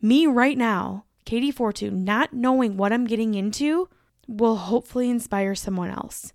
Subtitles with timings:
[0.00, 3.88] me right now, Katey Fortun, not knowing what I'm getting into
[4.28, 6.32] will hopefully inspire someone else.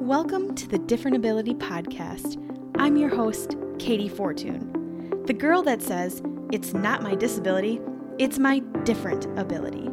[0.00, 2.42] Welcome to the Different Ability Podcast.
[2.78, 7.78] I'm your host, Katey Fortun, the girl that says, It's not my disability,
[8.18, 9.90] it's my different ability.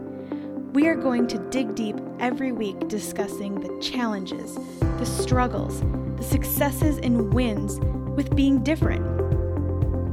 [0.71, 5.81] We are going to dig deep every week discussing the challenges, the struggles,
[6.15, 7.79] the successes, and wins
[8.15, 9.14] with being different.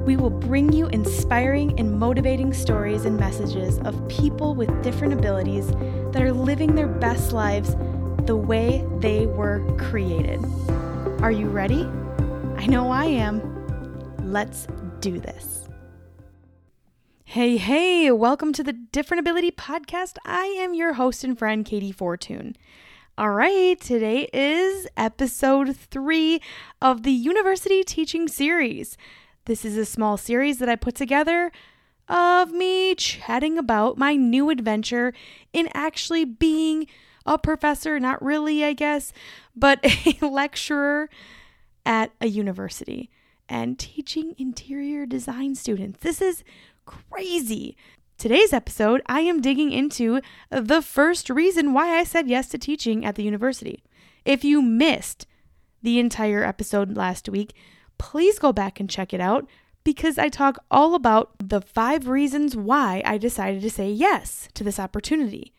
[0.05, 5.69] We will bring you inspiring and motivating stories and messages of people with different abilities
[6.11, 7.77] that are living their best lives
[8.27, 10.45] the way they were created.
[11.21, 11.85] Are you ready?
[12.57, 13.41] I know I am.
[14.25, 14.67] Let's
[14.99, 15.69] do this.
[17.23, 20.17] Hey, hey, welcome to the Different Ability Podcast.
[20.25, 22.57] I am your host and friend, Katey Fortun.
[23.17, 26.41] All right, today is episode three
[26.81, 28.97] of the University Teaching Series.
[29.45, 31.51] This is a small series that I put together
[32.09, 35.13] of me chatting about my new adventure
[35.53, 36.87] in actually being
[37.27, 39.13] a professor, not really, I guess,
[39.57, 39.81] but
[40.23, 41.11] a lecturer
[41.85, 43.11] at a university
[43.49, 45.99] and teaching interior design students.
[46.01, 46.45] This is
[46.87, 47.77] crazy.
[48.19, 53.05] Today's episode, I am digging into the first reason why I said yes to teaching
[53.05, 53.83] at the university.
[54.25, 55.27] If you missed
[55.83, 57.55] the entire episode last week,
[57.99, 59.47] please go back and check it out
[59.85, 64.65] because I talk all about the five reasons why I decided to say yes to
[64.65, 65.53] this opportunity.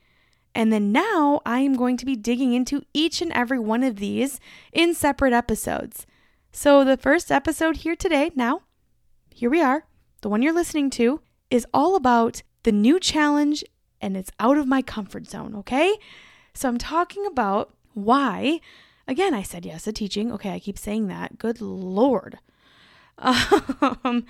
[0.55, 3.97] And then now I am going to be digging into each and every one of
[3.97, 4.39] these
[4.71, 6.05] in separate episodes.
[6.51, 8.61] So, the first episode here today, now,
[9.31, 9.87] here we are,
[10.21, 13.63] the one you're listening to, is all about the new challenge
[13.99, 15.95] and it's out of my comfort zone, okay?
[16.53, 18.59] So, I'm talking about why
[19.07, 20.31] Again, I said yes to teaching.
[20.31, 21.37] Okay, I keep saying that.
[21.37, 22.39] Good Lord.
[24.03, 24.25] Um,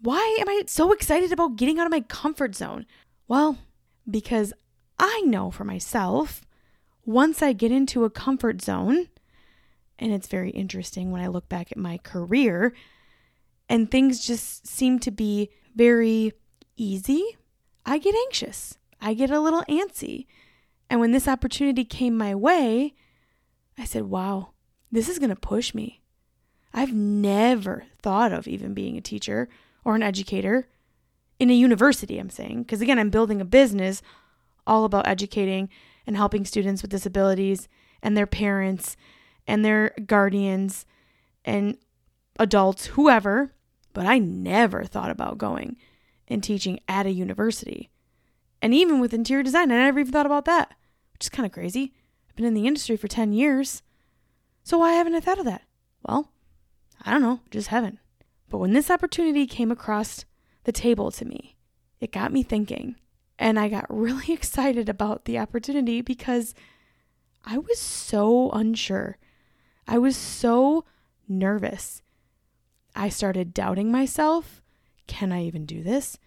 [0.00, 2.86] why am I so excited about getting out of my comfort zone?
[3.26, 3.58] Well,
[4.08, 4.52] because
[4.98, 6.42] I know for myself,
[7.04, 9.08] once I get into a comfort zone,
[9.98, 12.74] and it's very interesting when I look back at my career,
[13.68, 16.32] and things just seem to be very
[16.76, 17.36] easy,
[17.84, 18.78] I get anxious.
[19.00, 20.26] I get a little antsy.
[20.90, 22.94] And when this opportunity came my way,
[23.78, 24.50] I said, wow,
[24.90, 26.02] this is going to push me.
[26.74, 29.48] I've never thought of even being a teacher
[29.84, 30.68] or an educator
[31.38, 32.62] in a university, I'm saying.
[32.62, 34.02] Because again, I'm building a business
[34.66, 35.68] all about educating
[36.06, 37.68] and helping students with disabilities
[38.02, 38.96] and their parents
[39.46, 40.84] and their guardians
[41.44, 41.78] and
[42.38, 43.54] adults, whoever.
[43.92, 45.76] But I never thought about going
[46.26, 47.90] and teaching at a university.
[48.60, 50.74] And even with interior design, I never even thought about that,
[51.12, 51.94] which is kind of crazy
[52.38, 53.82] been in the industry for 10 years.
[54.62, 55.62] So why haven't I thought of that?
[56.06, 56.30] Well,
[57.04, 57.98] I don't know, just haven't.
[58.48, 60.24] But when this opportunity came across
[60.62, 61.56] the table to me,
[62.00, 62.94] it got me thinking.
[63.40, 66.54] And I got really excited about the opportunity because
[67.44, 69.18] I was so unsure.
[69.88, 70.84] I was so
[71.28, 72.02] nervous.
[72.94, 74.62] I started doubting myself.
[75.08, 76.18] Can I even do this?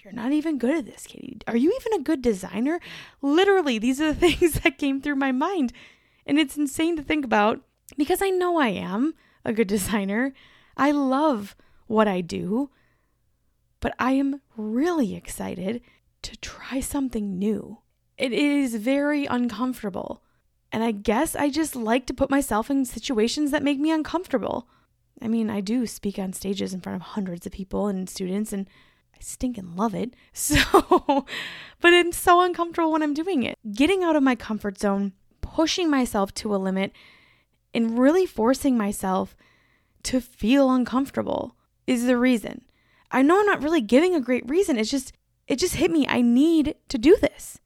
[0.00, 1.42] You're not even good at this, Katey.
[1.46, 2.80] Are you even a good designer?
[3.20, 5.72] Literally, these are the things that came through my mind.
[6.26, 7.60] And it's insane to think about
[7.96, 9.14] because I know I am
[9.44, 10.32] a good designer.
[10.76, 11.54] I love
[11.86, 12.70] what I do.
[13.80, 15.82] But I am really excited
[16.22, 17.78] to try something new.
[18.16, 20.22] It is very uncomfortable.
[20.70, 24.68] And I guess I just like to put myself in situations that make me uncomfortable.
[25.20, 28.52] I mean, I do speak on stages in front of hundreds of people and students,
[28.52, 28.68] and
[29.22, 30.14] stinking love it.
[30.32, 31.26] So,
[31.80, 33.58] but it's so uncomfortable when I'm doing it.
[33.72, 36.92] Getting out of my comfort zone, pushing myself to a limit,
[37.74, 39.36] and really forcing myself
[40.04, 41.56] to feel uncomfortable
[41.86, 42.64] is the reason.
[43.10, 44.78] I know I'm not really giving a great reason.
[44.78, 45.12] It's just,
[45.46, 46.06] it just hit me.
[46.08, 47.58] I need to do this.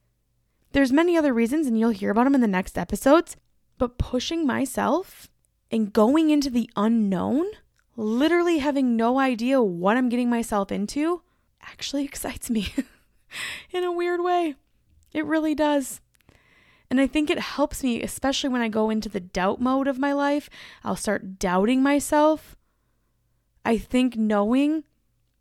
[0.72, 3.36] There's many other reasons, and you'll hear about them in the next episodes,
[3.78, 5.28] but pushing myself
[5.70, 7.46] and going into the unknown,
[7.96, 11.22] literally having no idea what I'm getting myself into,
[11.66, 12.72] actually excites me
[13.70, 14.54] in a weird way.
[15.12, 16.00] It really does.
[16.88, 19.98] And I think it helps me, especially when I go into the doubt mode of
[19.98, 20.48] my life.
[20.84, 22.56] I'll start doubting myself.
[23.64, 24.84] I think knowing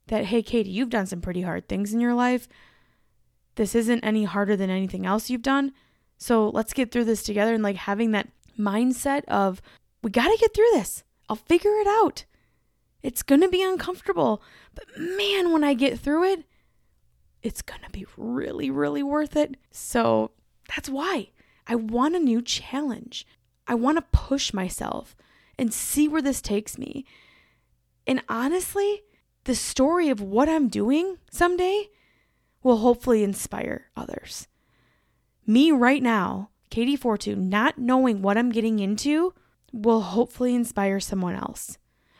[0.07, 2.47] that, hey, Katey, you've done some pretty hard things in your life.
[3.55, 5.73] This isn't any harder than anything else you've done.
[6.17, 7.53] So let's get through this together.
[7.53, 9.61] And like having that mindset of,
[10.01, 11.03] we got to get through this.
[11.29, 12.25] I'll figure it out.
[13.05, 14.41] It's going to be uncomfortable,
[14.73, 16.43] but man, when I get through it,
[17.43, 19.57] it's going to be really, really worth it.
[19.69, 20.31] So
[20.73, 21.29] that's why
[21.67, 23.27] I want a new challenge.
[23.67, 25.15] I want to push myself
[25.55, 27.05] and see where this takes me.
[28.07, 29.03] And honestly,
[29.43, 31.89] the story of what I'm doing someday
[32.63, 34.47] will hopefully inspire others.
[35.45, 39.35] Me right now, Katey Fortun, not knowing what I'm getting into
[39.71, 41.77] will hopefully inspire someone else.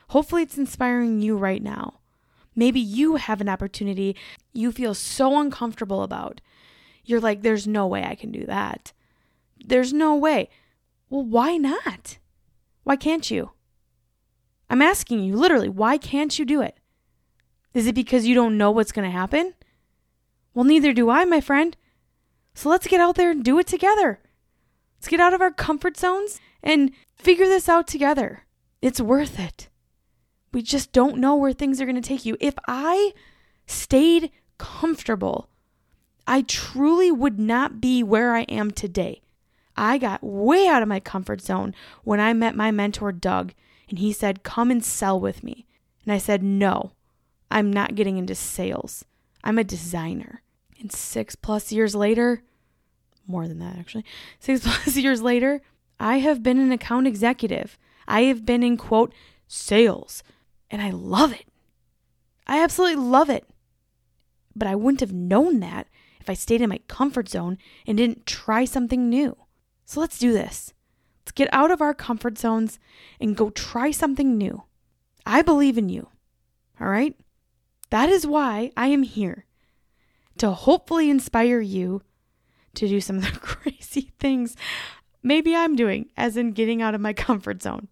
[0.08, 2.00] Hopefully, it's inspiring you right now.
[2.54, 4.16] Maybe you have an opportunity
[4.52, 6.40] you feel so uncomfortable about.
[7.04, 8.92] You're like, there's no way I can do that.
[9.64, 10.48] There's no way.
[11.10, 12.18] Well, why not?
[12.84, 13.50] Why can't you?
[14.68, 16.78] I'm asking you, literally, why can't you do it?
[17.74, 19.54] Is it because you don't know what's going to happen?
[20.54, 21.76] Well, neither do I, my friend.
[22.54, 24.20] So let's get out there and do it together.
[24.96, 28.44] Let's get out of our comfort zones and figure this out together.
[28.80, 29.68] It's worth it.
[30.56, 32.38] We just don't know where things are going to take you.
[32.40, 33.12] If I
[33.66, 35.50] stayed comfortable,
[36.26, 39.20] I truly would not be where I am today.
[39.76, 41.74] I got way out of my comfort zone
[42.04, 43.52] when I met my mentor, Doug,
[43.90, 45.66] and he said, Come and sell with me.
[46.06, 46.92] And I said, No,
[47.50, 49.04] I'm not getting into sales.
[49.44, 50.40] I'm a designer.
[50.80, 52.44] And six plus years later,
[53.26, 54.06] more than that actually,
[54.40, 55.60] six plus years later,
[56.00, 57.76] I have been an account executive.
[58.08, 59.12] I have been in quote
[59.46, 60.22] sales,
[60.70, 61.46] and I love it.
[62.46, 63.44] I absolutely love it.
[64.54, 65.88] But I wouldn't have known that
[66.20, 69.36] if I stayed in my comfort zone and didn't try something new.
[69.84, 70.72] So let's do this.
[71.22, 72.78] Let's get out of our comfort zones
[73.20, 74.62] and go try something new.
[75.24, 76.08] I believe in you.
[76.80, 77.16] All right?
[77.90, 79.46] That is why I am here
[80.38, 82.02] to hopefully inspire you
[82.74, 84.56] to do some of the crazy things
[85.22, 87.88] maybe I'm doing, as in getting out of my comfort zone.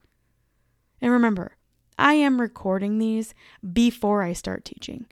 [1.00, 1.56] And remember,
[1.99, 3.35] I am recording these
[3.73, 5.06] before I start teaching.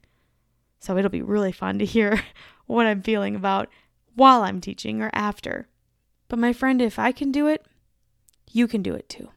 [0.80, 2.22] So it'll be really fun to hear
[2.66, 3.68] what I'm feeling about
[4.14, 5.68] while I'm teaching or after.
[6.28, 7.64] But my friend, if I can do it,
[8.50, 9.30] you can do it too.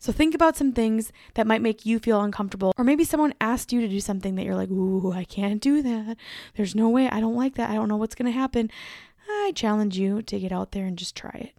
[0.00, 3.72] So think about some things that might make you feel uncomfortable, or maybe someone asked
[3.72, 6.16] you to do something that you're like, ooh, I can't do that.
[6.56, 7.08] There's no way.
[7.08, 7.70] I don't like that.
[7.70, 8.70] I don't know what's going to happen.
[9.28, 11.52] I challenge you to get out there and just try it.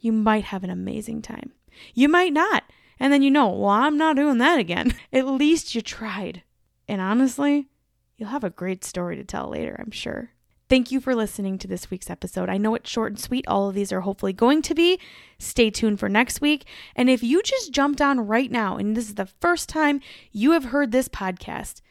[0.00, 1.52] You might have an amazing time.
[1.94, 2.64] You might not.
[2.98, 4.94] And then you know, well, I'm not doing that again.
[5.12, 6.42] At least you tried.
[6.88, 7.68] And honestly,
[8.16, 10.30] you'll have a great story to tell later, I'm sure.
[10.68, 12.48] Thank you for listening to this week's episode.
[12.48, 13.46] I know it's short and sweet.
[13.46, 14.98] All of these are hopefully going to be.
[15.38, 16.66] Stay tuned for next week.
[16.96, 20.00] And if you just jumped on right now and this is the first time
[20.32, 21.82] you have heard this podcast,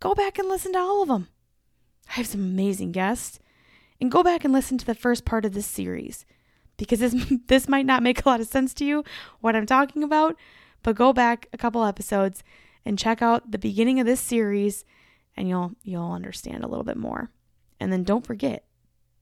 [0.00, 1.28] go back and listen to all of them.
[2.08, 3.40] I have some amazing guests.
[4.00, 6.24] And go back and listen to the first part of this series
[6.78, 7.14] because this
[7.48, 9.04] this might not make a lot of sense to you
[9.40, 10.36] what I'm talking about,
[10.82, 12.42] but go back a couple episodes
[12.86, 14.86] and check out the beginning of this series
[15.36, 17.30] and you'll you'll understand a little bit more.
[17.78, 18.64] And then don't forget,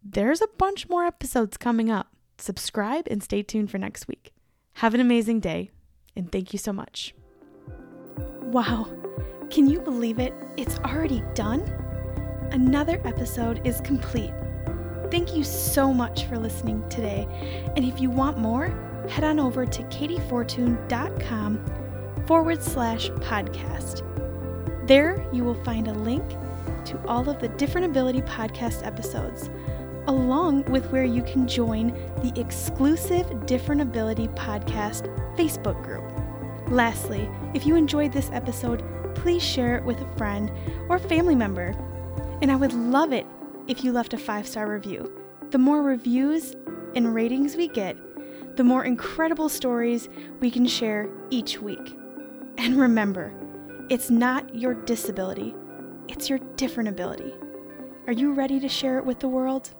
[0.02, 2.08] there's a bunch more episodes coming up.
[2.38, 4.32] Subscribe and stay tuned for next week.
[4.74, 5.70] Have an amazing day,
[6.14, 7.14] and thank you so much.
[8.42, 8.88] Wow,
[9.50, 10.32] can you believe it?
[10.56, 11.60] It's already done?
[12.52, 14.32] Another episode is complete.
[15.10, 17.28] Thank you so much for listening today.
[17.76, 18.68] And if you want more,
[19.08, 24.02] head on over to kateyfortun.com forward slash podcast.
[24.86, 26.24] There you will find a link
[26.86, 29.50] to all of the Different Ability podcast episodes,
[30.06, 31.88] along with where you can join
[32.22, 35.06] the exclusive Different Ability podcast
[35.36, 36.04] Facebook group.
[36.68, 38.82] Lastly, if you enjoyed this episode,
[39.14, 40.50] please share it with a friend
[40.88, 41.74] or family member.
[42.42, 43.26] And I would love it
[43.66, 45.12] if you left a five star review.
[45.50, 46.54] The more reviews
[46.94, 47.96] and ratings we get,
[48.56, 50.08] the more incredible stories
[50.40, 51.96] we can share each week.
[52.58, 53.32] And remember,
[53.90, 55.54] it's not your disability
[56.08, 57.34] it's your different ability.
[58.06, 59.74] Are you ready to share it with the world?